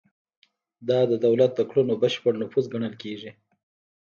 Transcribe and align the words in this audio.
دا 0.89 0.99
د 1.11 1.13
دولت 1.25 1.51
د 1.55 1.61
کړنو 1.69 1.93
بشپړ 2.01 2.33
نفوذ 2.41 2.65
ګڼل 2.73 2.93
کیږي. 3.03 3.31